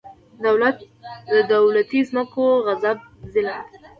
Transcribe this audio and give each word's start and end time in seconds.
د 1.31 1.33
دولتي 1.53 1.99
ځمکو 2.09 2.45
غصب 2.65 2.97
ظلم 3.31 3.57
دی. 3.71 3.77